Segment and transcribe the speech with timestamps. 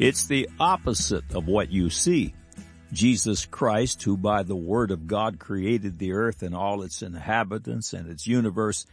[0.00, 2.32] It's the opposite of what you see.
[2.90, 7.92] Jesus Christ, who by the word of God created the earth and all its inhabitants
[7.92, 8.86] and its universe,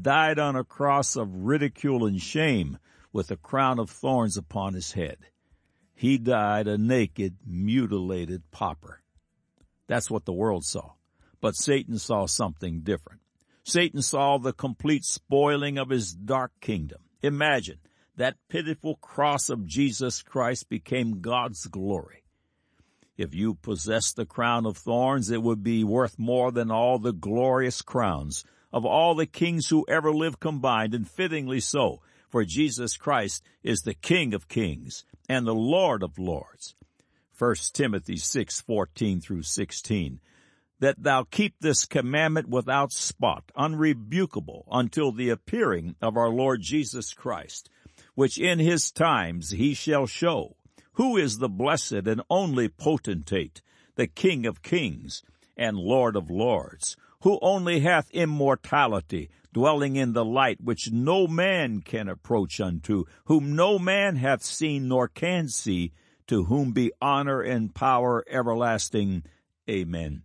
[0.00, 2.78] died on a cross of ridicule and shame
[3.12, 5.16] with a crown of thorns upon his head.
[5.96, 9.02] He died a naked, mutilated pauper.
[9.88, 10.92] That's what the world saw.
[11.40, 13.20] But Satan saw something different.
[13.64, 17.00] Satan saw the complete spoiling of his dark kingdom.
[17.20, 17.78] Imagine
[18.16, 22.24] that pitiful cross of Jesus Christ became God's glory.
[23.16, 27.12] If you possessed the crown of thorns, it would be worth more than all the
[27.12, 32.00] glorious crowns of all the kings who ever lived combined, and fittingly so,
[32.30, 36.74] for Jesus Christ is the King of kings and the Lord of lords.
[37.38, 40.20] 1 Timothy 6:14 through 16
[40.82, 47.14] that thou keep this commandment without spot, unrebukable, until the appearing of our Lord Jesus
[47.14, 47.70] Christ,
[48.14, 50.56] which in his times he shall show,
[50.92, 53.62] who is the blessed and only potentate,
[53.94, 55.22] the King of kings
[55.56, 61.80] and Lord of lords, who only hath immortality, dwelling in the light which no man
[61.80, 65.92] can approach unto, whom no man hath seen nor can see,
[66.26, 69.22] to whom be honor and power everlasting.
[69.68, 70.22] Amen.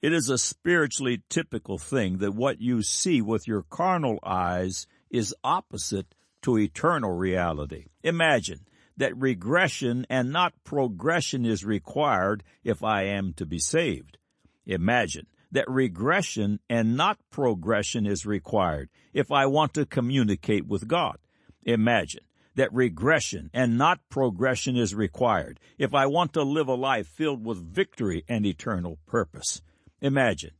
[0.00, 5.34] It is a spiritually typical thing that what you see with your carnal eyes is
[5.44, 7.86] opposite to eternal reality.
[8.02, 14.18] Imagine that regression and not progression is required if I am to be saved.
[14.66, 21.18] Imagine that regression and not progression is required if I want to communicate with God.
[21.64, 27.06] Imagine that regression and not progression is required if I want to live a life
[27.06, 29.62] filled with victory and eternal purpose.
[30.00, 30.52] Imagine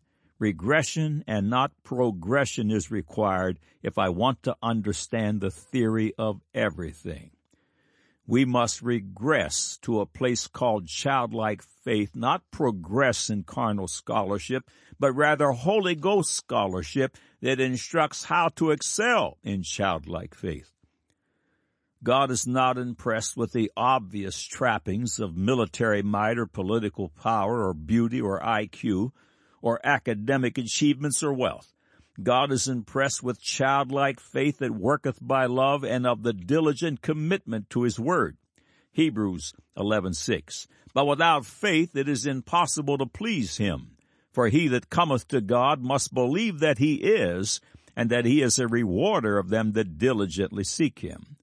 [0.43, 7.31] regression and not progression is required if I want to understand the theory of everything.
[8.27, 14.69] We must regress to a place called childlike faith, not progress in carnal scholarship,
[14.99, 20.73] but rather Holy Ghost scholarship that instructs how to excel in childlike faith.
[22.03, 27.75] God is not impressed with the obvious trappings of military might or political power or
[27.75, 29.13] beauty or IQ,
[29.63, 31.73] or academic achievements or wealth.
[32.23, 37.71] God is impressed with childlike faith that worketh by love and of the diligent commitment
[37.71, 38.37] to his word.
[38.91, 40.67] Hebrews 11:6.
[40.93, 43.97] But without faith it is impossible to please him.
[44.31, 47.61] For he that cometh to God must believe that he is,
[47.97, 51.37] and that he is a rewarder of them that diligently seek him.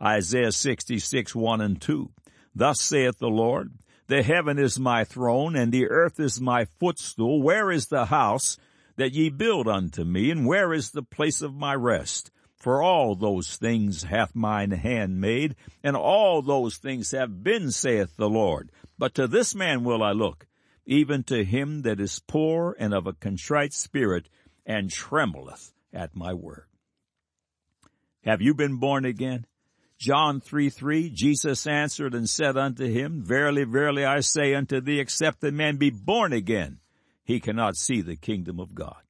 [0.00, 2.10] Isaiah 66, 1 and 2.
[2.54, 3.72] Thus saith the Lord,
[4.08, 7.42] the heaven is my throne, and the earth is my footstool.
[7.42, 8.56] Where is the house
[8.96, 12.30] that ye build unto me, and where is the place of my rest?
[12.56, 18.16] For all those things hath mine hand made, and all those things have been, saith
[18.16, 18.72] the Lord.
[18.98, 20.46] But to this man will I look,
[20.84, 24.28] even to him that is poor and of a contrite spirit,
[24.64, 26.64] and trembleth at my word.
[28.24, 29.46] Have you been born again?
[29.98, 35.00] John 3 3, Jesus answered and said unto him, Verily, verily, I say unto thee,
[35.00, 36.80] except a man be born again,
[37.24, 39.00] he cannot see the kingdom of God.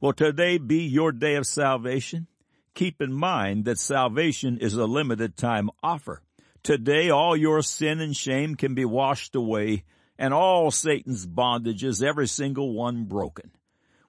[0.00, 2.26] Will today be your day of salvation?
[2.74, 6.22] Keep in mind that salvation is a limited time offer.
[6.62, 9.84] Today all your sin and shame can be washed away
[10.18, 13.50] and all Satan's bondages, every single one broken.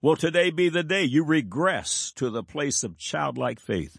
[0.02, 3.98] Will today be the day you regress to the place of childlike faith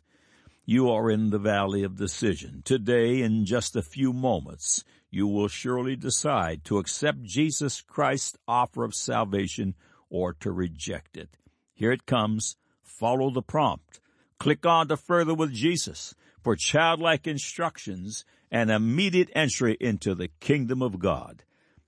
[0.69, 2.61] you are in the valley of decision.
[2.65, 8.83] Today, in just a few moments, you will surely decide to accept Jesus Christ's offer
[8.83, 9.77] of salvation
[10.11, 11.37] or to reject it.
[11.73, 12.57] Here it comes.
[12.83, 14.01] Follow the prompt.
[14.41, 20.83] Click on to further with Jesus for childlike instructions and immediate entry into the kingdom
[20.83, 21.45] of God.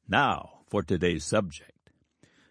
[0.08, 1.72] Now for today's subject.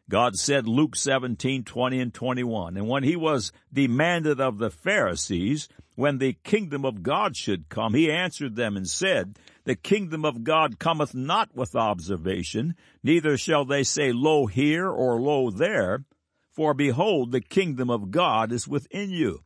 [0.10, 5.68] God said Luke 17, 20 and 21, and when he was demanded of the Pharisees
[5.98, 10.44] when the kingdom of God should come, he answered them and said, The kingdom of
[10.44, 16.06] God cometh not with observation, neither shall they say, Lo here or lo there,
[16.52, 19.40] for behold, the kingdom of God is within you.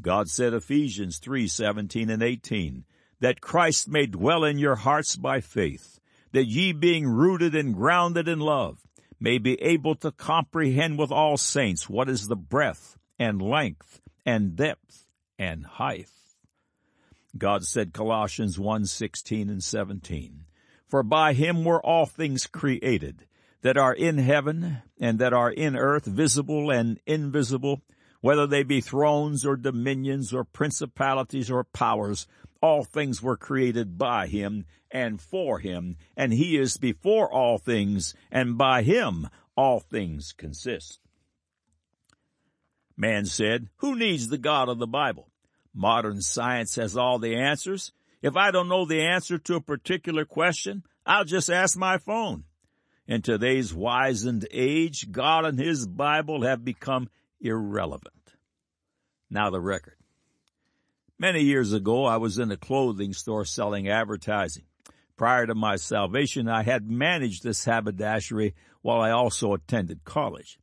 [0.00, 2.84] God said Ephesians 3, 17 and 18,
[3.20, 6.00] that Christ may dwell in your hearts by faith,
[6.32, 8.78] that ye being rooted and grounded in love,
[9.20, 14.56] may be able to comprehend with all saints what is the breadth and length and
[14.56, 15.05] depth
[15.38, 16.08] and height.
[17.36, 20.44] God said Colossians 1, 16 and 17,
[20.86, 23.26] For by him were all things created,
[23.62, 27.82] that are in heaven and that are in earth, visible and invisible,
[28.20, 32.26] whether they be thrones or dominions or principalities or powers,
[32.62, 38.14] all things were created by him and for him, and he is before all things,
[38.30, 41.00] and by him all things consist.
[42.96, 45.28] Man said, Who needs the God of the Bible?
[45.74, 47.92] Modern science has all the answers.
[48.22, 52.44] If I don't know the answer to a particular question, I'll just ask my phone.
[53.06, 57.08] In today's wizened age, God and His Bible have become
[57.40, 58.14] irrelevant.
[59.30, 59.96] Now the record.
[61.18, 64.64] Many years ago, I was in a clothing store selling advertising.
[65.16, 70.58] Prior to my salvation, I had managed this haberdashery while I also attended college.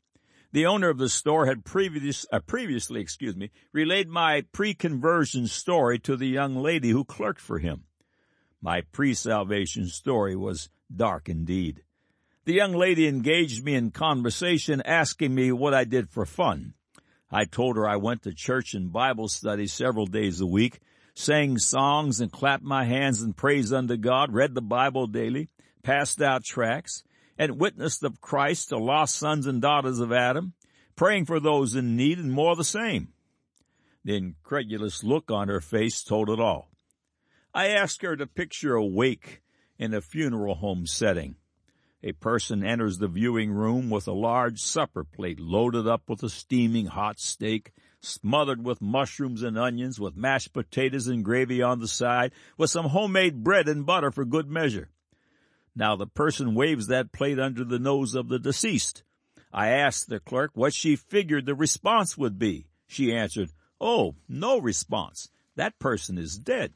[0.54, 5.98] The owner of the store had previous, uh, previously, excuse me, relayed my pre-conversion story
[6.00, 7.86] to the young lady who clerked for him.
[8.62, 11.82] My pre-salvation story was dark indeed.
[12.46, 16.76] The young lady engaged me in conversation, asking me what I did for fun.
[17.32, 20.82] I told her I went to church and Bible study several days a week,
[21.16, 25.50] sang songs and clapped my hands in praise unto God, read the Bible daily,
[25.82, 27.04] passed out tracts,
[27.38, 30.54] and witnessed of Christ to lost sons and daughters of Adam,
[30.96, 33.10] praying for those in need and more the same.
[34.06, 36.70] The incredulous look on her face told it all.
[37.54, 39.42] I asked her to picture a wake
[39.78, 41.36] in a funeral home setting.
[42.06, 46.30] A person enters the viewing room with a large supper plate loaded up with a
[46.30, 47.72] steaming hot steak,
[48.02, 52.88] smothered with mushrooms and onions, with mashed potatoes and gravy on the side, with some
[52.88, 54.90] homemade bread and butter for good measure.
[55.76, 59.04] Now the person waves that plate under the nose of the deceased.
[59.52, 62.68] I asked the clerk what she figured the response would be.
[62.88, 63.50] She answered,
[63.80, 65.30] Oh, no response.
[65.56, 66.74] That person is dead.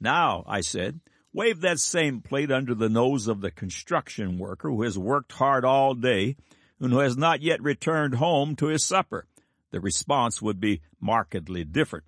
[0.00, 1.00] Now, I said,
[1.32, 5.64] wave that same plate under the nose of the construction worker who has worked hard
[5.64, 6.36] all day
[6.80, 9.26] and who has not yet returned home to his supper.
[9.70, 12.04] The response would be markedly different.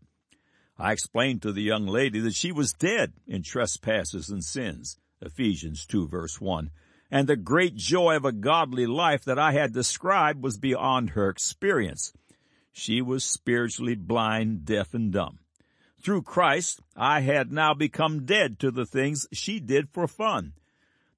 [0.77, 5.87] I explained to the young lady that she was dead in trespasses and sins, Ephesians
[5.87, 6.71] 2 verse 1.
[7.11, 11.29] And the great joy of a godly life that I had described was beyond her
[11.29, 12.13] experience.
[12.73, 15.39] She was spiritually blind, deaf, and dumb.
[16.03, 20.53] Through Christ, I had now become dead to the things she did for fun.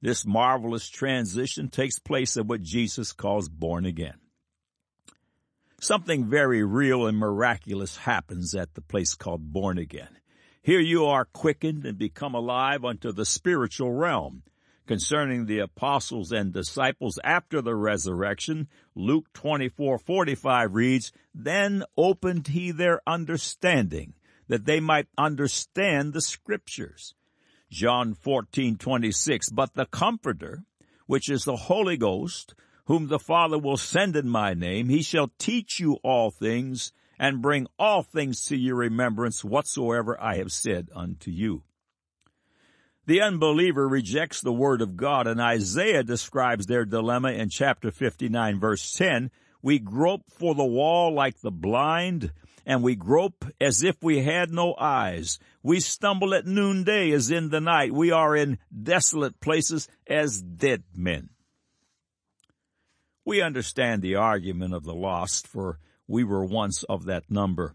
[0.03, 4.19] This marvelous transition takes place at what Jesus calls born again.
[5.81, 10.19] Something very real and miraculous happens at the place called born again.
[10.67, 14.43] Here you are quickened and become alive unto the spiritual realm.
[14.85, 18.67] Concerning the apostles and disciples after the resurrection,
[18.97, 24.15] Luke 24:45 reads, "Then opened he their understanding,
[24.49, 27.15] that they might understand the scriptures."
[27.71, 30.65] John 14:26, "But the Comforter,
[31.07, 35.31] which is the Holy Ghost, whom the Father will send in my name, he shall
[35.39, 40.89] teach you all things and bring all things to your remembrance whatsoever I have said
[40.95, 41.63] unto you.
[43.07, 48.59] The unbeliever rejects the word of God and Isaiah describes their dilemma in chapter 59
[48.59, 49.31] verse 10.
[49.63, 52.33] We grope for the wall like the blind
[52.67, 55.39] and we grope as if we had no eyes.
[55.63, 57.93] We stumble at noonday as in the night.
[57.93, 61.31] We are in desolate places as dead men.
[63.25, 67.75] We understand the argument of the lost for we were once of that number.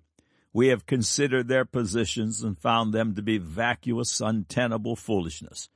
[0.53, 5.69] We have considered their positions and found them to be vacuous, untenable foolishness.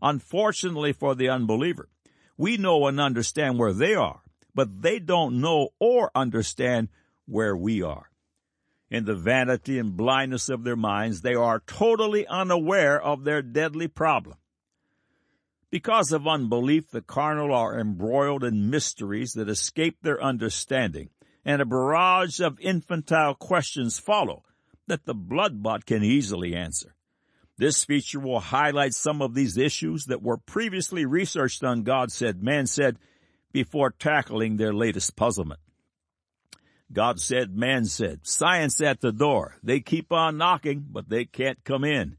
[0.00, 1.88] Unfortunately for the unbeliever,
[2.36, 4.20] we know and understand where they are,
[4.54, 6.88] but they don't know or understand
[7.26, 8.10] where we are.
[8.90, 13.88] In the vanity and blindness of their minds, they are totally unaware of their deadly
[13.88, 14.36] problem.
[15.70, 21.10] Because of unbelief, the carnal are embroiled in mysteries that escape their understanding
[21.44, 24.42] and a barrage of infantile questions follow
[24.86, 26.94] that the blood-bought can easily answer.
[27.56, 32.42] This feature will highlight some of these issues that were previously researched on God said,
[32.42, 32.98] man said,
[33.52, 35.60] before tackling their latest puzzlement.
[36.92, 39.56] God said, man said, science at the door.
[39.62, 42.16] They keep on knocking, but they can't come in.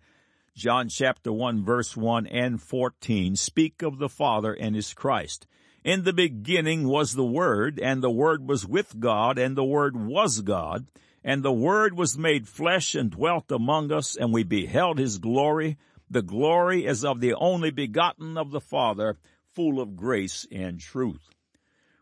[0.56, 5.48] John chapter 1 verse 1 and 14 speak of the Father and His Christ.
[5.86, 9.96] In the beginning was the Word, and the Word was with God, and the Word
[9.96, 10.88] was God.
[11.24, 15.78] And the Word was made flesh and dwelt among us, and we beheld His glory,
[16.10, 19.20] the glory as of the only begotten of the Father,
[19.54, 21.30] full of grace and truth.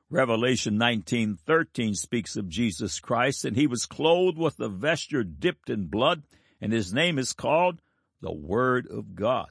[0.10, 5.88] Revelation 19:13 speaks of Jesus Christ, and he was clothed with a vesture dipped in
[5.88, 6.24] blood,
[6.62, 7.82] and his name is called
[8.22, 9.50] the Word of God.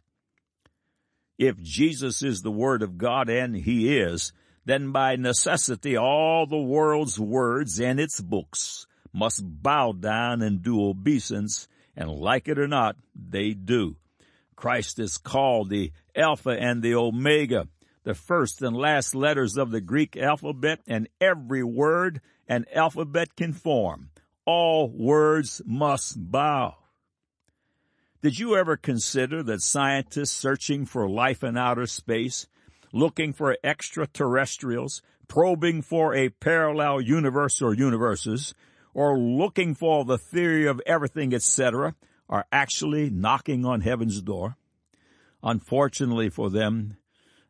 [1.38, 4.32] If Jesus is the Word of God, and He is,
[4.64, 10.80] then by necessity all the world's words and its books must bow down and do
[10.88, 13.96] obeisance And like it or not, they do.
[14.56, 17.68] Christ is called the Alpha and the Omega,
[18.04, 23.52] the first and last letters of the Greek alphabet, and every word an alphabet can
[23.52, 24.08] form.
[24.46, 26.76] All words must bow.
[28.22, 32.46] Did you ever consider that scientists searching for life in outer space,
[32.92, 38.54] looking for extraterrestrials, probing for a parallel universe or universes,
[38.94, 41.96] or looking for the theory of everything, etc.,
[42.28, 44.56] are actually knocking on heaven's door?
[45.42, 46.98] Unfortunately for them,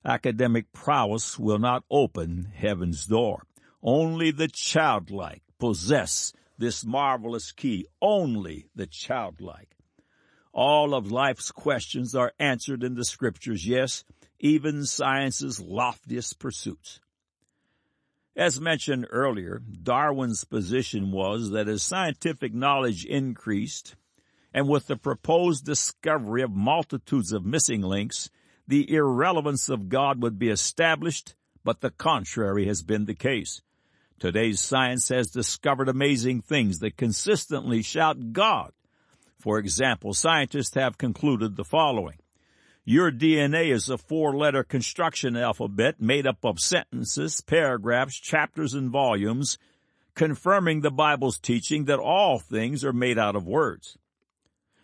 [0.06, 3.42] academic prowess will not open heaven's door.
[3.82, 7.88] Only the childlike possess this marvelous key.
[8.00, 9.71] Only the childlike.
[10.52, 14.04] All of life's questions are answered in the scriptures, yes,
[14.38, 17.00] even science's loftiest pursuits.
[18.36, 23.94] As mentioned earlier, Darwin's position was that as scientific knowledge increased,
[24.52, 28.28] and with the proposed discovery of multitudes of missing links,
[28.68, 33.62] the irrelevance of God would be established, but the contrary has been the case.
[34.18, 38.72] Today's science has discovered amazing things that consistently shout God
[39.42, 42.18] for example, scientists have concluded the following.
[42.84, 49.58] Your DNA is a four-letter construction alphabet made up of sentences, paragraphs, chapters, and volumes,
[50.14, 53.98] confirming the Bible's teaching that all things are made out of words.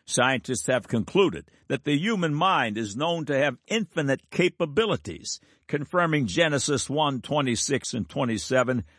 [0.05, 6.89] Scientists have concluded that the human mind is known to have infinite capabilities, confirming Genesis
[6.89, 8.85] 1, 26 and 27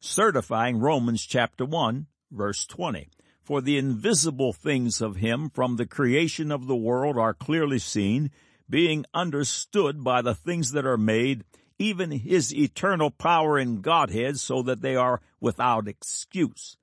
[0.00, 3.08] certifying Romans chapter 1, verse 20.
[3.42, 8.30] For the invisible things of him from the creation of the world are clearly seen,
[8.68, 11.44] being understood by the things that are made,
[11.78, 16.76] even his eternal power and Godhead, so that they are without excuse.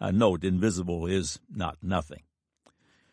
[0.00, 2.22] A note, invisible is not nothing.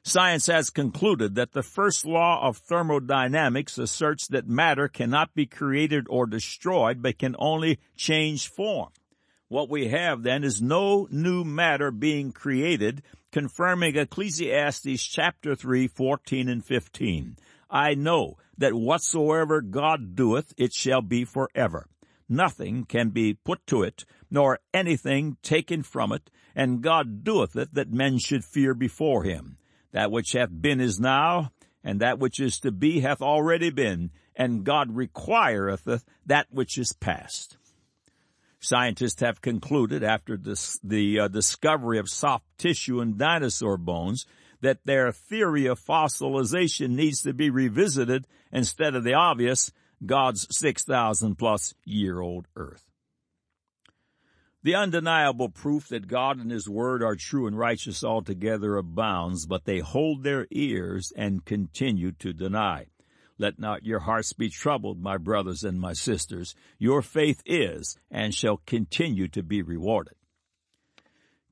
[0.04, 6.08] Science has concluded that the first law of thermodynamics asserts that matter cannot be created
[6.10, 8.90] or destroyed, but can only change form.
[9.52, 13.04] What we have then is no new matter being created,
[13.34, 17.36] confirming Ecclesiastes chapter 3, 14 and 15.
[17.70, 21.90] I know that whatsoever God doeth, it shall be forever.
[22.30, 27.74] Nothing can be put to it, nor anything taken from it, and God doeth it
[27.74, 29.58] that men should fear before him.
[29.92, 31.52] That which hath been is now,
[31.84, 36.94] and that which is to be hath already been, and God requireth that which is
[36.94, 37.58] past.
[38.64, 44.28] Scientists have concluded after this, the uh, discovery of soft tissue in dinosaur bones
[44.62, 49.72] that their theory of fossilization needs to be revisited instead of the obvious
[50.06, 52.84] God's 6,000 plus year old earth.
[54.62, 59.66] The undeniable proof that God and His Word are true and righteous altogether abounds, but
[59.66, 62.86] they hold their ears and continue to deny.
[63.42, 66.54] Let not your hearts be troubled, my brothers and my sisters.
[66.78, 70.14] Your faith is and shall continue to be rewarded.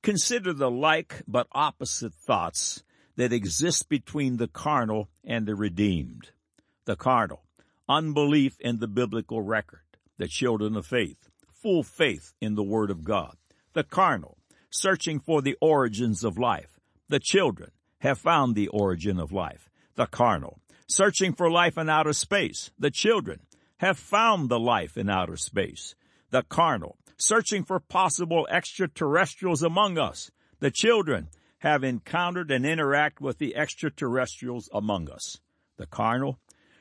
[0.03, 2.83] Consider the like but opposite thoughts
[3.15, 6.29] that exist between the carnal and the redeemed.
[6.85, 7.41] The carnal,
[7.89, 9.81] unbelief in the biblical record,
[10.19, 13.35] the children of faith, full faith in the Word of God.
[13.73, 14.37] The carnal,
[14.69, 16.79] searching for the origins of life.
[17.07, 19.71] The children have found the origin of life.
[19.95, 22.71] The carnal, searching for life in outer space.
[22.79, 23.41] The children
[23.77, 25.95] have found the life in outer space.
[26.31, 30.31] The carnal, searching for possible extraterrestrials among us.
[30.59, 31.29] The children
[31.59, 35.39] have encountered and interact with the extraterrestrials among us.
[35.77, 36.39] The carnal,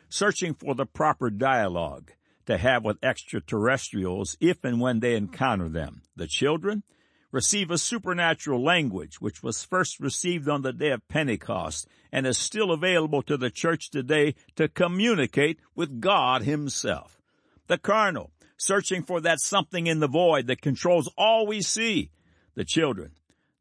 [0.09, 2.13] searching for the proper dialogue
[2.47, 6.03] to have with extraterrestrials if and when they encounter them.
[6.17, 6.83] The children,
[7.31, 12.39] receive a supernatural language which was first received on the day of Pentecost and is
[12.39, 17.21] still available to the church today to communicate with God himself.
[17.67, 22.11] The carnal, searching for that something in the void that controls all we see.
[22.55, 23.13] The children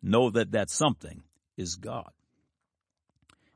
[0.02, 1.24] know that that something
[1.58, 2.12] is God.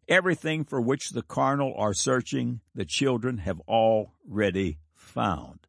[0.07, 5.59] Everything for which the carnal are searching, the children have already found.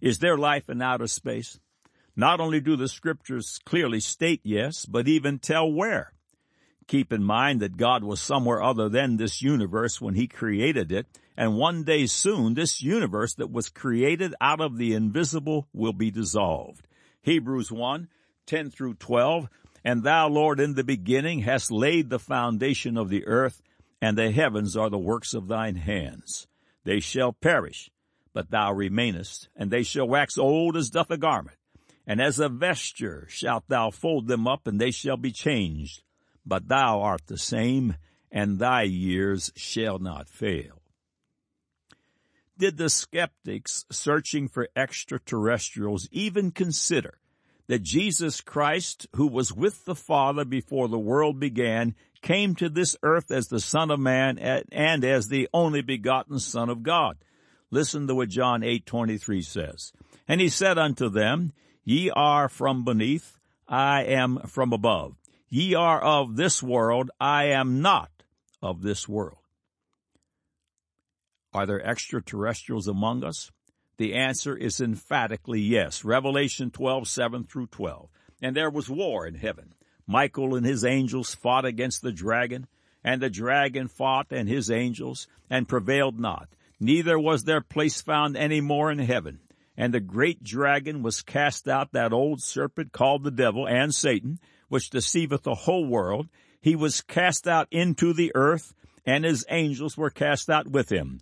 [0.00, 1.60] Is there life in outer space?
[2.18, 6.12] Not only do the scriptures clearly state yes, but even tell where.
[6.88, 11.06] Keep in mind that God was somewhere other than this universe when He created it,
[11.36, 16.10] and one day soon this universe that was created out of the invisible will be
[16.10, 16.88] dissolved.
[17.22, 18.08] Hebrews 1,
[18.46, 19.48] 10 through 12,
[19.84, 23.62] And thou, Lord, in the beginning hast laid the foundation of the earth,
[24.02, 26.48] and the heavens are the works of thine hands.
[26.82, 27.92] They shall perish,
[28.32, 31.54] but thou remainest, and they shall wax old as doth a garment.
[32.08, 36.02] And as a vesture shalt thou fold them up, and they shall be changed
[36.48, 37.96] but thou art the same,
[38.32, 40.80] and thy years shall not fail.
[42.56, 47.18] Did the skeptics searching for extraterrestrials even consider
[47.68, 52.96] that Jesus Christ, who was with the Father before the world began, came to this
[53.02, 57.18] earth as the Son of Man and as the only begotten Son of God?
[57.70, 59.92] Listen to what John 8:23 says.
[60.26, 61.52] And he said unto them,
[61.88, 65.16] Ye are from beneath, I am from above.
[65.48, 68.10] Ye are of this world, I am not
[68.60, 69.38] of this world.
[71.54, 73.50] Are there extraterrestrials among us?
[73.96, 76.04] The answer is emphatically yes.
[76.04, 78.10] Revelation 12, 7 through 12.
[78.42, 79.72] And there was war in heaven.
[80.06, 82.66] Michael and his angels fought against the dragon,
[83.02, 86.50] and the dragon fought and his angels, and prevailed not.
[86.78, 89.40] Neither was their place found any more in heaven.
[89.80, 94.40] And the great dragon was cast out, that old serpent called the devil and Satan,
[94.68, 96.28] which deceiveth the whole world.
[96.60, 98.74] He was cast out into the earth,
[99.06, 101.20] and his angels were cast out with him.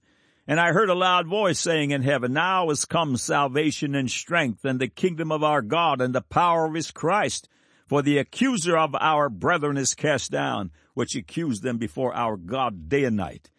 [0.48, 4.64] And I heard a loud voice saying in heaven, Now is come salvation and strength,
[4.64, 7.50] and the kingdom of our God, and the power of his Christ.
[7.86, 12.88] For the accuser of our brethren is cast down, which accused them before our God
[12.88, 13.50] day and night.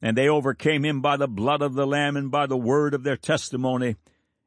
[0.00, 3.02] And they overcame him by the blood of the Lamb and by the word of
[3.02, 3.96] their testimony,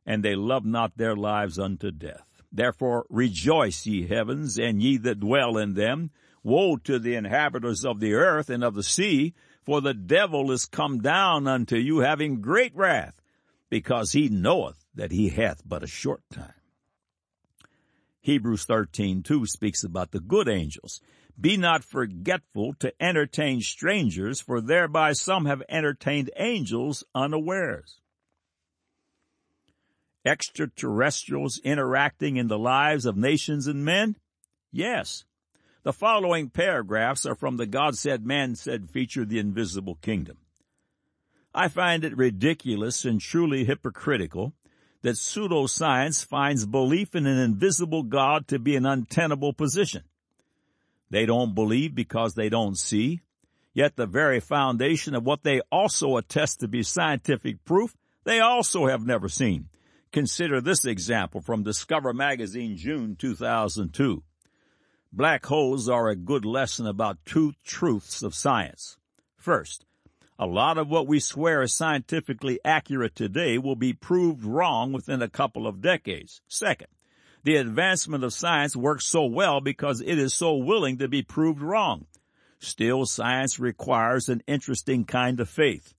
[0.09, 2.41] and they love not their lives unto death.
[2.51, 6.09] Therefore rejoice, ye heavens, and ye that dwell in them.
[6.41, 10.65] Woe to the inhabitants of the earth and of the sea, for the devil is
[10.65, 13.21] come down unto you having great wrath,
[13.69, 16.53] because he knoweth that he hath but a short time.
[18.19, 21.01] Hebrews 13, 2 speaks about the good angels.
[21.39, 27.98] Be not forgetful to entertain strangers, for thereby some have entertained angels unawares
[30.29, 34.15] extraterrestrials interacting in the lives of nations and men?
[34.71, 35.25] Yes.
[35.83, 40.37] The following paragraphs are from the God Said, Man Said feature, The Invisible Kingdom.
[41.53, 44.53] I find it ridiculous and truly hypocritical
[45.01, 50.03] that pseudoscience finds belief in an invisible God to be an untenable position.
[51.09, 53.21] They don't believe because they don't see,
[53.73, 58.85] yet the very foundation of what they also attest to be scientific proof, they also
[58.85, 59.69] have never seen.
[60.11, 64.23] Consider this example from Discover Magazine, June 2002.
[65.13, 68.97] Black holes are a good lesson about two truths of science.
[69.37, 69.85] First,
[70.39, 75.21] a lot of what we swear is scientifically accurate today will be proved wrong within
[75.21, 76.41] a couple of decades.
[76.47, 76.87] Second,
[77.43, 81.61] the advancement of science works so well because it is so willing to be proved
[81.61, 82.07] wrong.
[82.57, 85.93] Still, science requires an interesting kind of faith.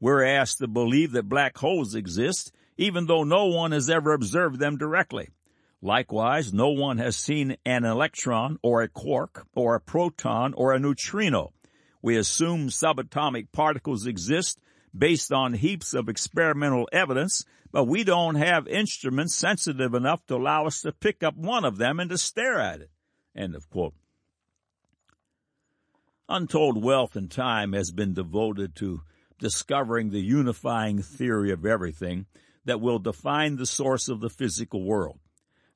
[0.00, 4.58] We're asked to believe that black holes exist even though no one has ever observed
[4.58, 5.28] them directly.
[5.82, 10.78] Likewise, no one has seen an electron or a quark or a proton or a
[10.78, 11.52] neutrino.
[12.00, 14.62] We assume subatomic particles exist
[14.96, 20.66] based on heaps of experimental evidence, but we don't have instruments sensitive enough to allow
[20.66, 22.90] us to pick up one of them and to stare at it.
[23.36, 23.94] End of quote.
[26.30, 29.02] Untold wealth and time has been devoted to
[29.38, 32.24] discovering the unifying theory of everything
[32.64, 35.18] that will define the source of the physical world.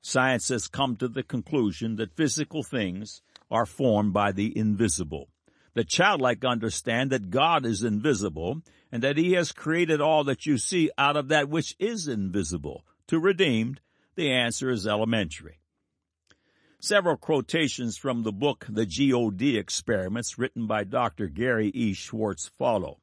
[0.01, 5.29] Science has come to the conclusion that physical things are formed by the invisible.
[5.73, 10.57] The childlike understand that God is invisible and that he has created all that you
[10.57, 12.85] see out of that which is invisible.
[13.07, 13.81] To redeemed,
[14.15, 15.59] the answer is elementary.
[16.79, 21.27] Several quotations from the book The God Experiments written by Dr.
[21.27, 21.93] Gary E.
[21.93, 22.99] Schwartz follow.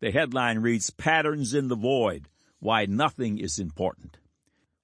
[0.00, 2.28] The headline reads Patterns in the Void
[2.64, 4.16] why nothing is important.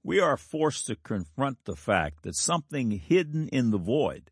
[0.03, 4.31] We are forced to confront the fact that something hidden in the void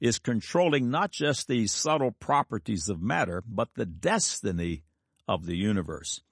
[0.00, 4.84] is controlling not just the subtle properties of matter, but the destiny
[5.28, 6.22] of the universe.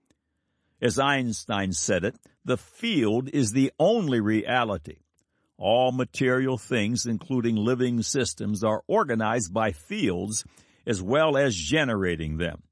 [0.81, 5.01] As Einstein said it, the field is the only reality.
[5.59, 10.43] All material things, including living systems, are organized by fields
[10.87, 12.63] as well as generating them.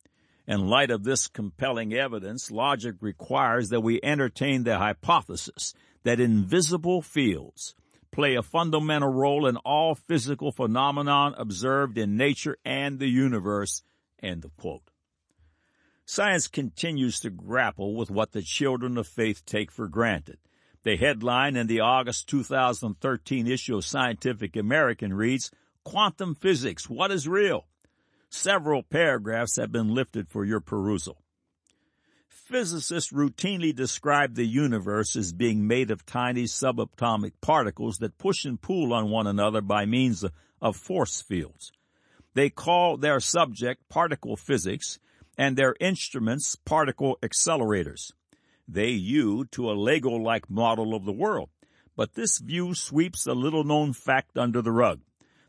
[0.47, 7.01] In light of this compelling evidence, logic requires that we entertain the hypothesis that invisible
[7.01, 7.75] fields,
[8.13, 13.83] play a fundamental role in all physical phenomenon observed in nature and the universe.
[14.23, 14.91] End of quote.
[16.07, 20.39] Science continues to grapple with what the children of faith take for granted.
[20.83, 25.51] The headline in the August 2013 issue of Scientific American reads,
[25.83, 27.67] Quantum Physics, What is Real?
[28.37, 31.23] Several paragraphs have been lifted for your perusal.
[32.27, 38.61] Physicists routinely describe the universe as being made of tiny subatomic particles that push and
[38.61, 40.25] pull on one another by means
[40.61, 41.71] of force fields.
[42.35, 44.99] They call their subject particle physics
[45.39, 48.11] and their instruments particle accelerators.
[48.67, 51.51] They hew to a Lego-like model of the world,
[51.97, 55.03] but this view sweeps a little-known fact under the rug.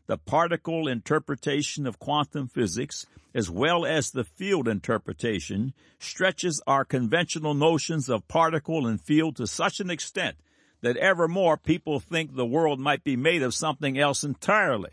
[0.06, 7.54] The particle interpretation of quantum physics, as well as the field interpretation, stretches our conventional
[7.54, 10.36] notions of particle and field to such an extent
[10.82, 14.90] that ever more people think the world might be made of something else entirely.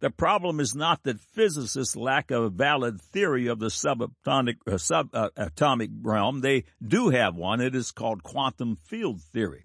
[0.00, 5.90] The problem is not that physicists lack a valid theory of the subatomic, uh, subatomic
[6.02, 6.40] realm.
[6.40, 7.60] They do have one.
[7.60, 9.64] It is called quantum field theory.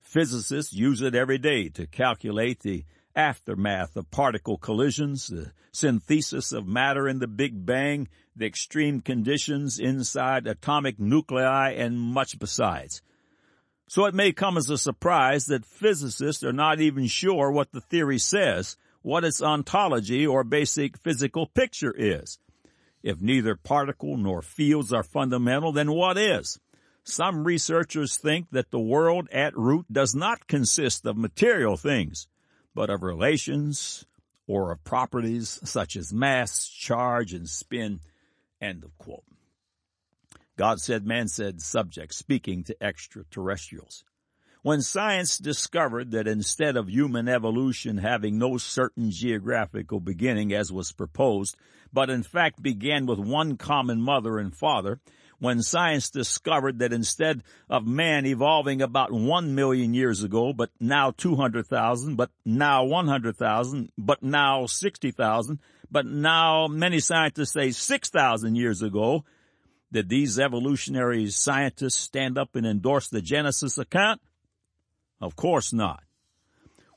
[0.00, 2.84] Physicists use it every day to calculate the
[3.16, 9.78] aftermath of particle collisions, the synthesis of matter in the Big Bang, the extreme conditions
[9.78, 13.02] inside atomic nuclei, and much besides.
[13.88, 17.80] So it may come as a surprise that physicists are not even sure what the
[17.80, 22.38] theory says, what its ontology or basic physical picture is.
[23.02, 26.58] If neither particle nor fields are fundamental, then what is?
[27.04, 32.26] Some researchers think that the world at root does not consist of material things,
[32.74, 34.04] but of relations
[34.46, 38.00] or of properties such as mass, charge, and spin.
[38.60, 39.24] End of quote.
[40.56, 44.04] God said, man said subject, speaking to extraterrestrials.
[44.62, 50.92] When science discovered that instead of human evolution having no certain geographical beginning as was
[50.92, 51.56] proposed,
[51.92, 55.00] but in fact began with one common mother and father,
[55.38, 61.10] when science discovered that instead of man evolving about one million years ago, but now
[61.10, 65.58] 200,000, but now 100,000, but now 60,000,
[65.90, 69.24] but now many scientists say 6,000 years ago,
[69.92, 74.20] did these evolutionary scientists stand up and endorse the Genesis account?
[75.20, 76.02] Of course not.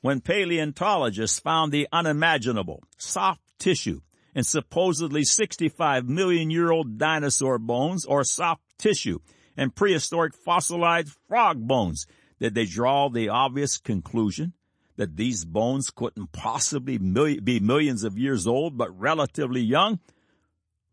[0.00, 4.00] When paleontologists found the unimaginable, soft tissue
[4.38, 9.18] in supposedly 65 million year old dinosaur bones or soft tissue
[9.56, 12.06] and prehistoric fossilized frog bones,
[12.38, 14.52] did they draw the obvious conclusion
[14.94, 19.98] that these bones couldn't possibly be millions of years old but relatively young?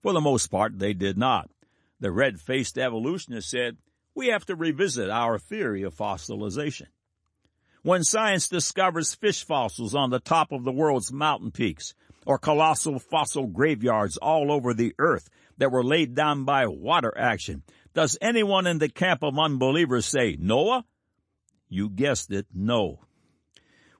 [0.01, 1.47] For the most part, they did not.
[1.99, 3.77] The red-faced evolutionist said,
[4.15, 6.87] we have to revisit our theory of fossilization.
[7.83, 11.93] When science discovers fish fossils on the top of the world's mountain peaks,
[12.25, 17.63] or colossal fossil graveyards all over the earth that were laid down by water action,
[17.93, 20.85] does anyone in the camp of unbelievers say, Noah?
[21.69, 22.99] You guessed it, no.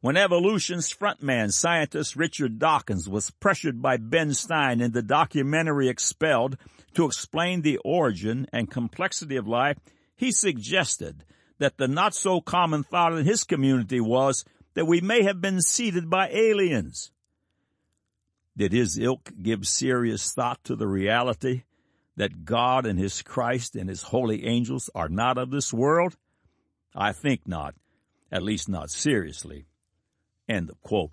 [0.01, 6.57] When evolution's frontman, scientist Richard Dawkins, was pressured by Ben Stein in the documentary Expelled
[6.93, 9.77] to explain the origin and complexity of life,
[10.15, 11.23] he suggested
[11.57, 15.61] that the not so common thought in his community was that we may have been
[15.61, 17.11] seeded by aliens.
[18.57, 21.63] Did his ilk give serious thought to the reality
[22.15, 26.15] that God and his Christ and his holy angels are not of this world?
[26.95, 27.75] I think not,
[28.31, 29.65] at least not seriously.
[30.47, 31.11] End of quote.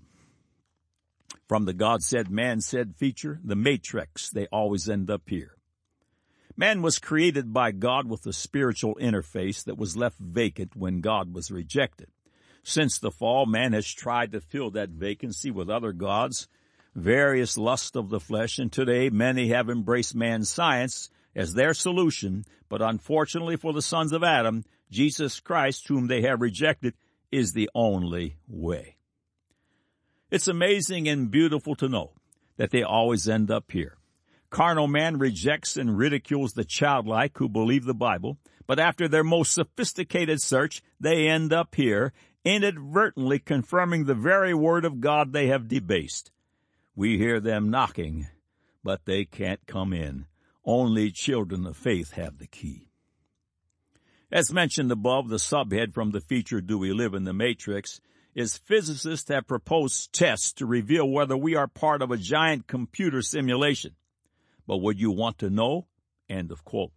[1.48, 5.57] From the God said, man said feature, the matrix, they always end up here.
[6.57, 11.35] Man was created by God with a spiritual interface that was left vacant when God
[11.35, 12.09] was rejected.
[12.62, 16.46] Since the fall, man has tried to fill that vacancy with other gods,
[16.94, 22.44] various lusts of the flesh, and today many have embraced man's science as their solution,
[22.68, 26.94] but unfortunately for the sons of Adam, Jesus Christ, whom they have rejected,
[27.31, 28.96] is the only way.
[30.31, 32.12] It's amazing and beautiful to know
[32.57, 33.96] that they always end up here.
[34.50, 39.52] Carnal man rejects and ridicules the childlike who believe the Bible, but after their most
[39.52, 42.12] sophisticated search, they end up here,
[42.44, 46.31] inadvertently confirming the very word of God they have debased.
[46.94, 48.28] We hear them knocking,
[48.85, 50.26] but they can't come in.
[50.64, 52.88] Only children of faith have the key.
[54.31, 58.00] As mentioned above, the subhead from the feature Do We Live in the Matrix
[58.35, 63.22] is physicists have proposed tests to reveal whether we are part of a giant computer
[63.22, 63.94] simulation.
[64.66, 65.87] But would you want to know?
[66.28, 66.92] End of quote.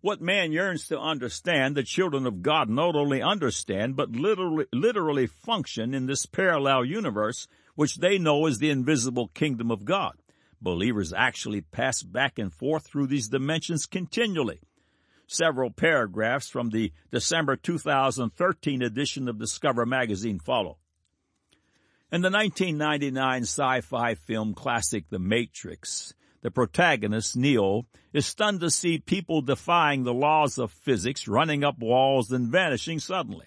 [0.00, 5.26] What man yearns to understand, the children of God not only understand, but literally, literally
[5.26, 10.14] function in this parallel universe, which they know is the invisible kingdom of God.
[10.60, 14.60] Believers actually pass back and forth through these dimensions continually.
[15.26, 20.78] Several paragraphs from the December 2013 edition of Discover magazine follow.
[22.12, 28.98] In the 1999 sci-fi film classic The Matrix, the protagonist, Neo, is stunned to see
[28.98, 33.46] people defying the laws of physics, running up walls and vanishing suddenly.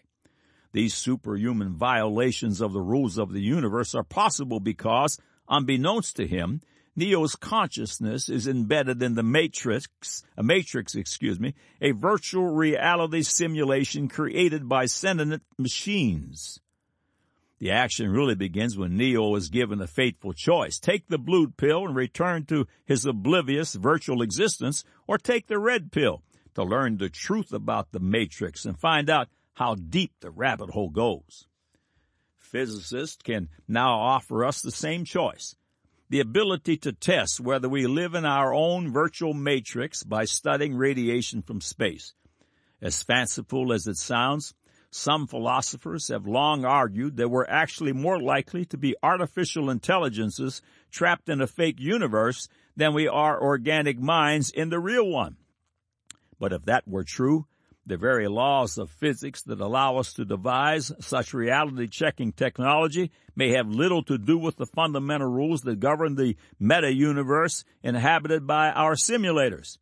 [0.77, 6.61] These superhuman violations of the rules of the universe are possible because, unbeknownst to him,
[6.95, 14.07] Neo's consciousness is embedded in the matrix, a matrix, excuse me, a virtual reality simulation
[14.07, 16.59] created by sentient machines.
[17.57, 20.77] The action really begins when Neo is given a fateful choice.
[20.77, 25.91] Take the blue pill and return to his oblivious virtual existence, or take the red
[25.91, 26.21] pill
[26.53, 30.89] to learn the truth about the matrix and find out how deep the rabbit hole
[30.89, 31.47] goes.
[32.37, 35.55] Physicists can now offer us the same choice.
[36.11, 41.41] The ability to test whether we live in our own virtual matrix by studying radiation
[41.41, 42.13] from space.
[42.83, 44.53] As fanciful as it sounds,
[44.91, 51.29] some philosophers have long argued that we're actually more likely to be artificial intelligences trapped
[51.29, 55.35] in a fake universe than we are organic minds in the real one.
[56.39, 57.47] But if that were true,
[57.87, 63.51] the very laws of physics that allow us to devise such reality checking technology may
[63.51, 68.71] have little to do with the fundamental rules that govern the meta universe inhabited by
[68.71, 69.77] our simulators.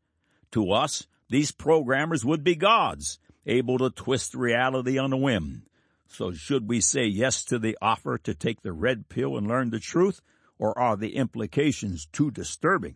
[0.51, 5.63] To us, these programmers would be gods, able to twist reality on a whim.
[6.07, 9.71] So should we say yes to the offer to take the red pill and learn
[9.71, 10.21] the truth,
[10.59, 12.95] or are the implications too disturbing?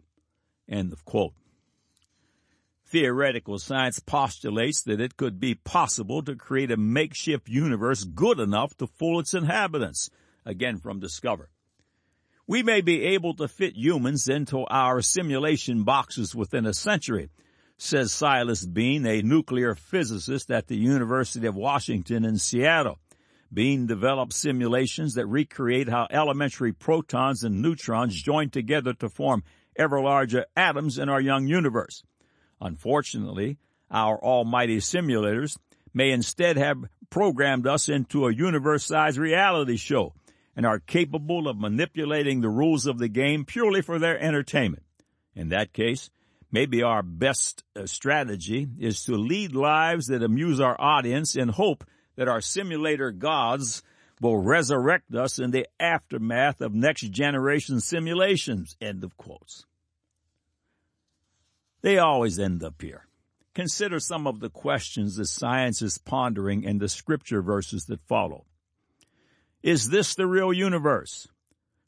[0.70, 1.34] End of quote.
[2.90, 8.76] Theoretical science postulates that it could be possible to create a makeshift universe good enough
[8.78, 10.10] to fool its inhabitants.
[10.44, 11.52] Again from Discover.
[12.48, 17.30] We may be able to fit humans into our simulation boxes within a century,
[17.78, 22.98] says Silas Beane, a nuclear physicist at the University of Washington in Seattle.
[23.54, 29.44] Beane developed simulations that recreate how elementary protons and neutrons join together to form
[29.76, 32.02] ever larger atoms in our young universe.
[32.62, 33.58] Unfortunately,
[33.90, 35.58] our almighty simulators
[35.94, 40.14] may instead have programmed us into a universe-sized reality show
[40.56, 44.84] and are capable of manipulating the rules of the game purely for their entertainment.
[45.36, 46.10] In that case,
[46.52, 51.84] Maybe our best uh, strategy is to lead lives that amuse our audience in hope
[52.16, 53.84] that our simulator gods
[54.20, 58.76] will resurrect us in the aftermath of next generation simulations.
[58.82, 59.66] End of quotes.
[61.82, 63.08] They always end up here.
[63.56, 68.46] Consider some of the questions the science is pondering in the scripture verses that follow.
[69.64, 71.28] Is this the real universe?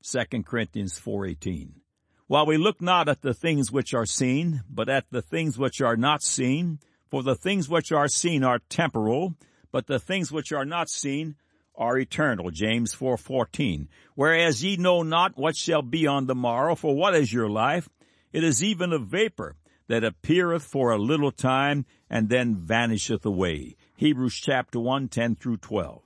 [0.03, 1.81] 2 Corinthians 4:18.
[2.27, 5.81] While we look not at the things which are seen, but at the things which
[5.81, 9.35] are not seen, for the things which are seen are temporal,
[9.71, 11.35] but the things which are not seen
[11.75, 12.49] are eternal.
[12.49, 13.89] James 4:14.
[14.15, 17.89] Whereas ye know not what shall be on the morrow, for what is your life?
[18.31, 19.55] It is even a vapor
[19.91, 23.75] that appeareth for a little time and then vanisheth away.
[23.97, 26.01] Hebrews chapter 1, 10 through 12.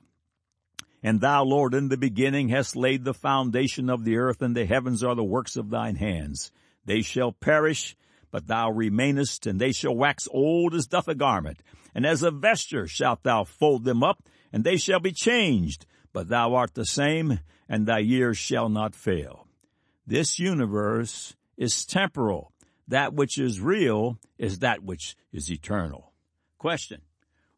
[1.04, 4.65] And thou, Lord, in the beginning hast laid the foundation of the earth, and the
[4.65, 6.52] heavens are the works of thine hands.
[6.84, 7.95] They shall perish,
[8.32, 11.60] but thou remainest, and they shall wax old as doth a garment.
[11.93, 16.28] And as a vesture shalt thou fold them up, and they shall be changed, but
[16.28, 19.48] thou art the same, and thy years shall not fail.
[20.08, 22.52] This universe is temporal.
[22.88, 26.13] That which is real is that which is eternal.
[26.58, 27.02] Question.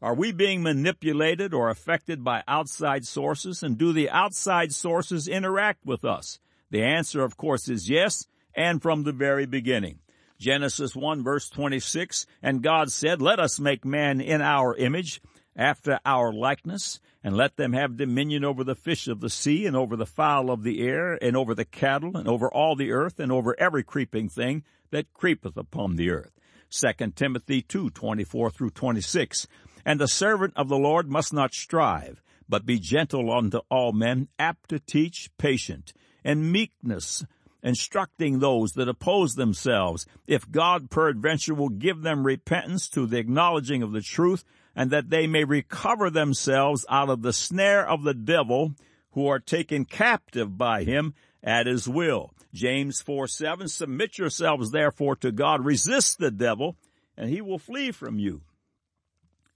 [0.02, 5.86] Are we being manipulated or affected by outside sources and do the outside sources interact
[5.86, 6.40] with us?
[6.70, 10.00] The answer, of course, is yes, and from the very beginning.
[10.40, 15.20] Genesis 1 verse 26, and God said, let us make man in our image,
[15.56, 19.76] after our likeness, and let them have dominion over the fish of the sea, and
[19.76, 23.20] over the fowl of the air, and over the cattle, and over all the earth,
[23.20, 26.32] and over every creeping thing that creepeth upon the earth.
[26.70, 29.46] 2 Timothy 2, 24 through 26.
[29.86, 34.30] And the servant of the Lord must not strive, but be gentle unto all men,
[34.40, 35.92] apt to teach, patient,
[36.24, 37.26] and meekness,
[37.62, 43.84] instructing those that oppose themselves, if God peradventure will give them repentance to the acknowledging
[43.84, 44.46] of the truth,
[44.78, 48.76] and that they may recover themselves out of the snare of the devil,
[49.12, 52.32] who are taken captive by him at his will.
[52.54, 56.78] James 4 7, submit yourselves therefore to God, resist the devil,
[57.18, 58.44] and he will flee from you.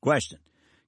[0.02, 0.40] Question.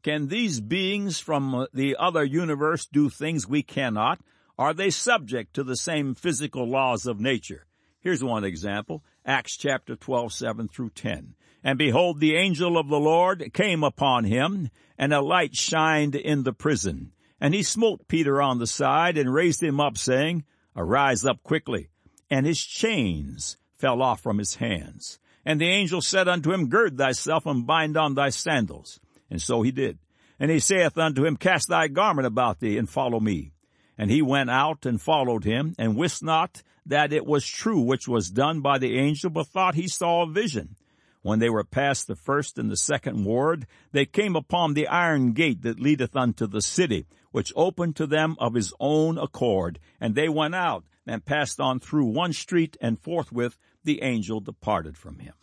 [0.02, 4.20] Can these beings from the other universe do things we cannot?
[4.58, 7.68] Are they subject to the same physical laws of nature?
[8.02, 9.04] Here's one example.
[9.26, 11.36] Acts chapter 12, 7 through 10.
[11.64, 16.44] And behold, the angel of the Lord came upon him, and a light shined in
[16.44, 17.14] the prison.
[17.40, 20.44] And he smote Peter on the side and raised him up, saying,
[20.76, 21.90] Arise up quickly.
[22.30, 25.20] And his chains fell off from his hands.
[25.46, 29.00] And the angel said unto him, Gird thyself and bind on thy sandals.
[29.30, 30.00] And so he did.
[30.40, 33.54] And he saith unto him, Cast thy garment about thee, and follow me.
[33.98, 38.08] And he went out and followed him, and wist not that it was true which
[38.08, 40.76] was done by the angel, but thought he saw a vision.
[41.24, 45.32] When they were past the first and the second ward, they came upon the iron
[45.32, 49.80] gate that leadeth unto the city, which opened to them of his own accord.
[50.02, 54.98] And they went out and passed on through one street, and forthwith the angel departed
[54.98, 55.34] from him.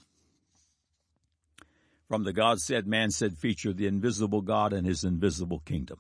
[2.09, 5.99] From the God said, man said feature, the invisible God and his invisible kingdom.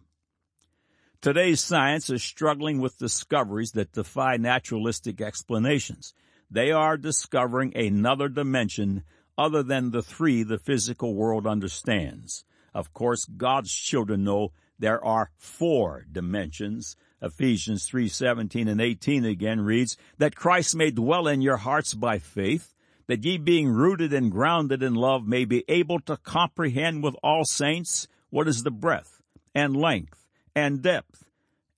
[1.22, 6.12] Today's science is struggling with discoveries that defy naturalistic explanations.
[6.50, 9.04] They are discovering another dimension
[9.36, 12.44] other than the three the physical world understands.
[12.74, 16.96] Of course, God's children know there are four dimensions.
[17.20, 22.74] Ephesians 3:17 and 18 again reads that Christ may dwell in your hearts by faith,
[23.06, 27.44] that ye being rooted and grounded in love may be able to comprehend with all
[27.44, 29.20] saints what is the breadth
[29.54, 31.24] and length and depth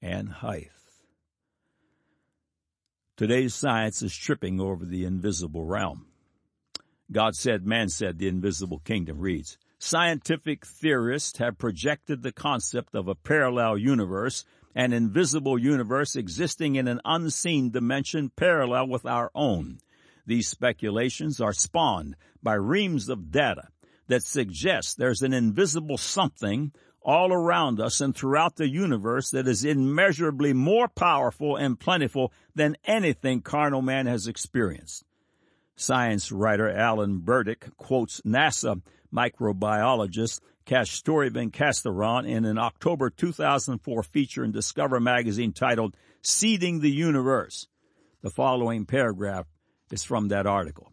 [0.00, 0.68] and height.
[3.16, 6.06] Today's science is tripping over the invisible realm.
[7.12, 13.08] God said, man said, the invisible kingdom reads, Scientific theorists have projected the concept of
[13.08, 14.44] a parallel universe,
[14.74, 19.78] an invisible universe existing in an unseen dimension parallel with our own.
[20.26, 23.68] These speculations are spawned by reams of data
[24.06, 26.72] that suggest there's an invisible something
[27.02, 32.76] all around us and throughout the universe that is immeasurably more powerful and plentiful than
[32.84, 35.04] anything carnal man has experienced.
[35.82, 38.80] Science writer Alan Burdick quotes NASA
[39.12, 47.66] microbiologist Kasturi Venkateswaran in an October 2004 feature in Discover magazine titled Seeding the Universe.
[48.22, 49.46] The following paragraph
[49.90, 50.92] is from that article.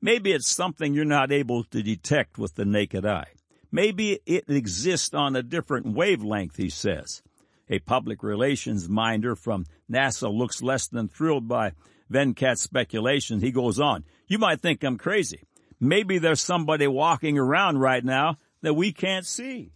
[0.00, 3.32] Maybe it's something you're not able to detect with the naked eye.
[3.72, 7.20] Maybe it exists on a different wavelength, he says.
[7.68, 11.72] A public relations minder from NASA looks less than thrilled by
[12.10, 13.42] Venkat's speculations.
[13.42, 15.42] He goes on, you might think I'm crazy.
[15.78, 19.72] Maybe there's somebody walking around right now that we can't see.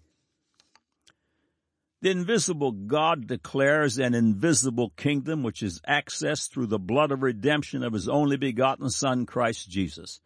[2.03, 7.83] The invisible God declares an invisible kingdom which is accessed through the blood of redemption
[7.83, 10.21] of his only begotten Son, Christ Jesus.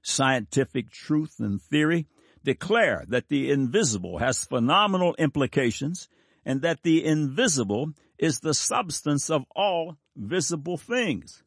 [0.00, 2.06] Scientific truth and theory
[2.44, 6.08] declare that the invisible has phenomenal implications
[6.44, 11.43] and that the invisible is the substance of all visible things.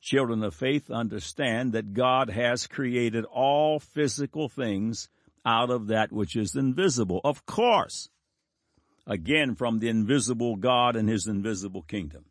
[0.00, 5.08] Children of faith understand that God has created all physical things
[5.44, 7.20] out of that which is invisible.
[7.22, 8.08] Of course.
[9.06, 12.24] Again, from the invisible God and his invisible kingdom.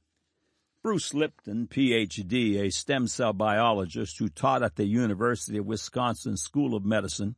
[0.82, 6.74] Bruce Lipton, PhD, a stem cell biologist who taught at the University of Wisconsin School
[6.74, 7.36] of Medicine,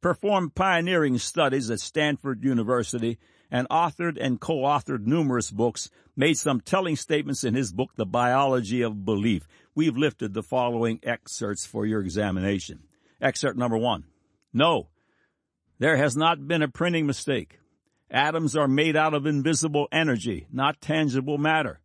[0.00, 3.18] performed pioneering studies at Stanford University
[3.50, 8.82] and authored and co-authored numerous books, made some telling statements in his book, The Biology
[8.82, 9.46] of Belief.
[9.74, 12.80] We've lifted the following excerpts for your examination.
[13.20, 14.04] Excerpt number one.
[14.52, 14.88] No,
[15.78, 17.58] there has not been a printing mistake.
[18.10, 21.80] Atoms are made out of invisible energy, not tangible matter.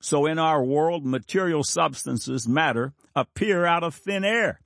[0.00, 4.60] So in our world, material substances, matter, appear out of thin air.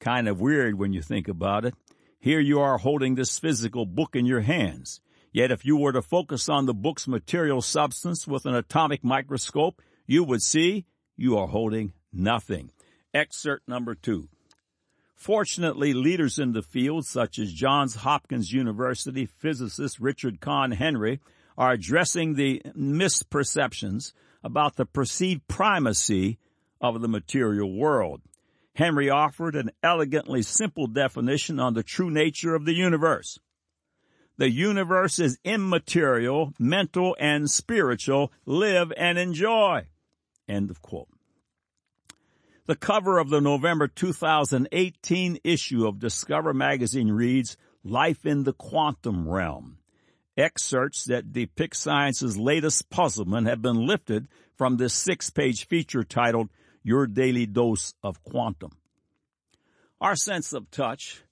[0.00, 1.74] Kind of weird when you think about it.
[2.22, 5.00] Here you are holding this physical book in your hands.
[5.32, 9.82] Yet if you were to focus on the book's material substance with an atomic microscope,
[10.06, 12.70] you would see you are holding nothing.
[13.12, 14.28] Excerpt number two.
[15.16, 21.18] Fortunately, leaders in the field, such as Johns Hopkins University physicist Richard Conn Henry,
[21.58, 24.12] are addressing the misperceptions
[24.44, 26.38] about the perceived primacy
[26.80, 28.20] of the material world.
[28.74, 33.38] Henry offered an elegantly simple definition on the true nature of the universe.
[34.38, 38.32] The universe is immaterial, mental, and spiritual.
[38.46, 39.86] Live and enjoy.
[40.48, 41.08] End of quote.
[42.66, 49.28] The cover of the November 2018 issue of Discover magazine reads, Life in the Quantum
[49.28, 49.78] Realm.
[50.36, 56.48] Excerpts that depict science's latest puzzlement have been lifted from this six page feature titled
[56.82, 58.72] Your Daily Dose of Quantum.
[60.00, 61.22] Our sense of touch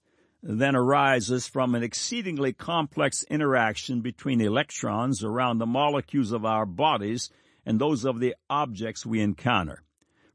[0.43, 7.31] then arises from an exceedingly complex interaction between electrons around the molecules of our bodies
[7.67, 9.83] and those of the objects we encounter.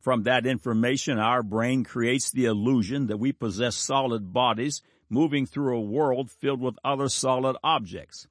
[0.02, 5.78] From that information, our brain creates the illusion that we possess solid bodies moving through
[5.78, 8.28] a world filled with other solid objects.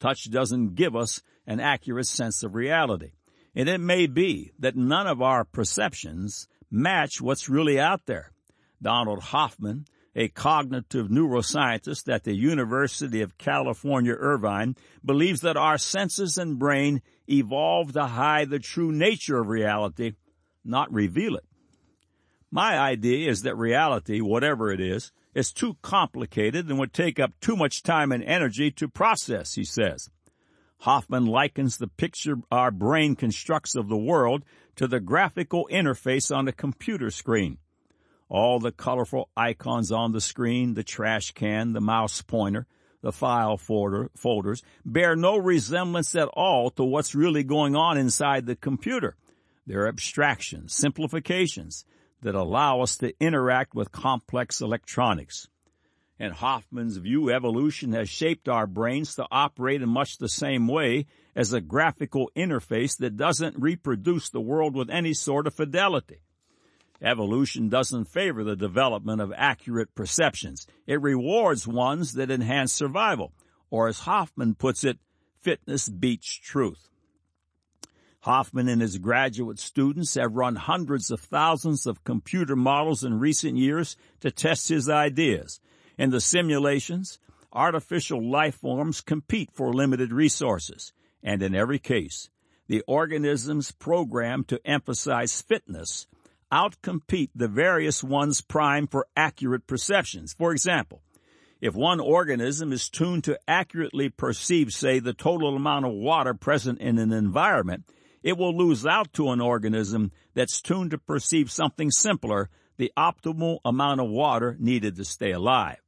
[0.00, 3.12] Touch doesn't give us an accurate sense of reality.
[3.54, 8.32] And it may be that none of our perceptions match what's really out there.
[8.82, 9.86] Donald Hoffman,
[10.16, 17.02] a cognitive neuroscientist at the University of California, Irvine, believes that our senses and brain
[17.28, 20.12] evolved to hide the true nature of reality,
[20.64, 21.44] not reveal it.
[22.50, 27.32] My idea is that reality, whatever it is, is too complicated and would take up
[27.40, 30.08] too much time and energy to process, he says.
[30.84, 34.44] Hoffman likens the picture our brain constructs of the world
[34.76, 37.56] to the graphical interface on a computer screen.
[38.28, 42.66] All the colorful icons on the screen, the trash can, the mouse pointer,
[43.00, 48.44] the file folder, folders, bear no resemblance at all to what's really going on inside
[48.44, 49.16] the computer.
[49.66, 51.86] They're abstractions, simplifications
[52.20, 55.48] that allow us to interact with complex electronics.
[56.18, 61.06] In Hoffman's view, evolution has shaped our brains to operate in much the same way
[61.34, 66.20] as a graphical interface that doesn't reproduce the world with any sort of fidelity.
[67.02, 70.66] Evolution doesn't favor the development of accurate perceptions.
[70.86, 73.32] It rewards ones that enhance survival,
[73.68, 74.98] or as Hoffman puts it,
[75.42, 76.88] fitness beats truth.
[78.20, 83.58] Hoffman and his graduate students have run hundreds of thousands of computer models in recent
[83.58, 85.60] years to test his ideas.
[85.96, 87.18] In the simulations,
[87.52, 90.92] artificial life forms compete for limited resources,
[91.22, 92.30] and in every case,
[92.66, 96.06] the organisms programmed to emphasize fitness
[96.54, 100.32] outcompete the various ones primed for accurate perceptions.
[100.32, 101.02] For example,
[101.60, 106.80] if one organism is tuned to accurately perceive, say, the total amount of water present
[106.80, 107.84] in an environment,
[108.22, 113.58] it will lose out to an organism that's tuned to perceive something simpler, the optimal
[113.64, 115.83] amount of water needed to stay alive.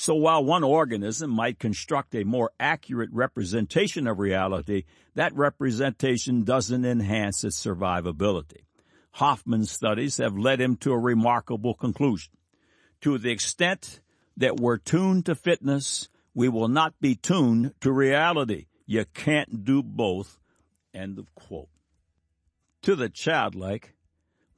[0.00, 4.84] So while one organism might construct a more accurate representation of reality,
[5.16, 8.62] that representation doesn't enhance its survivability.
[9.10, 12.32] Hoffman's studies have led him to a remarkable conclusion.
[13.00, 14.00] To the extent
[14.36, 18.66] that we're tuned to fitness, we will not be tuned to reality.
[18.86, 20.38] You can't do both.
[20.94, 21.70] End of quote.
[22.82, 23.94] To the childlike,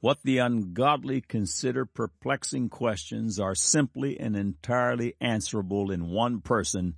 [0.01, 6.95] what the ungodly consider perplexing questions are simply and entirely answerable in one person,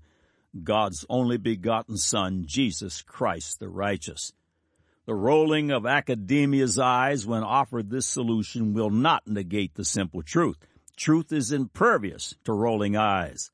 [0.64, 4.32] God's only begotten Son, Jesus Christ the righteous.
[5.06, 10.58] The rolling of academia's eyes when offered this solution will not negate the simple truth.
[10.95, 13.51] Truth is impervious to rolling eyes.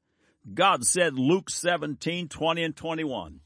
[0.54, 3.40] God said Luke 17, 20 and 21.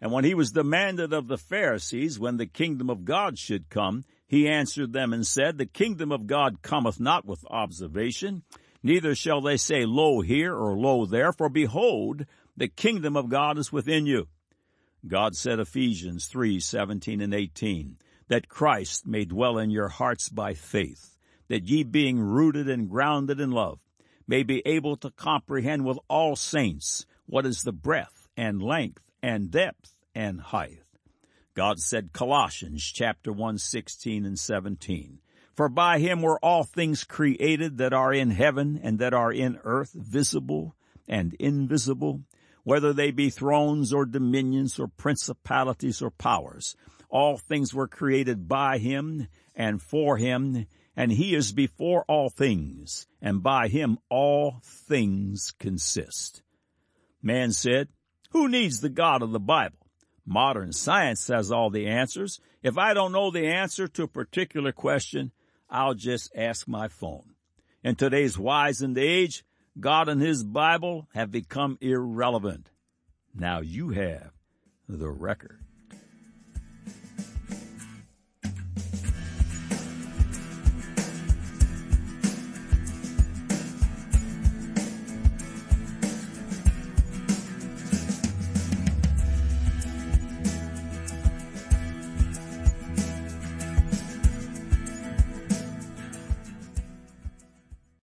[0.00, 4.04] And when he was demanded of the Pharisees when the kingdom of God should come,
[4.28, 8.42] he answered them and said, The kingdom of God cometh not with observation,
[8.82, 13.56] neither shall they say, Lo here or Lo there, for behold, the kingdom of God
[13.56, 14.28] is within you.
[15.06, 17.96] God said Ephesians 3, 17 and 18,
[18.28, 21.16] that Christ may dwell in your hearts by faith,
[21.48, 23.78] that ye being rooted and grounded in love,
[24.26, 29.50] may be able to comprehend with all saints what is the breadth and length and
[29.50, 30.82] depth and height
[31.58, 35.18] God said Colossians chapter 1, 16 and 17.
[35.56, 39.58] For by him were all things created that are in heaven and that are in
[39.64, 40.76] earth, visible
[41.08, 42.22] and invisible,
[42.62, 46.76] whether they be thrones or dominions or principalities or powers.
[47.08, 53.08] All things were created by him and for him, and he is before all things,
[53.20, 56.40] and by him all things consist.
[57.20, 57.88] Man said,
[58.30, 59.87] Who needs the God of the Bible?
[60.30, 62.38] Modern science has all the answers.
[62.62, 65.32] If I don't know the answer to a particular question,
[65.70, 67.30] I'll just ask my phone.
[67.82, 69.42] In today's wizened age,
[69.80, 72.68] God and His Bible have become irrelevant.
[73.34, 74.32] Now you have
[74.86, 75.64] the record.